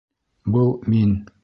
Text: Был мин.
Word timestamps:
Был 0.55 0.73
мин. 0.95 1.17